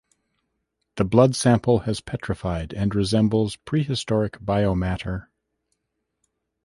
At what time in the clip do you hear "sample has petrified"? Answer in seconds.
1.35-2.73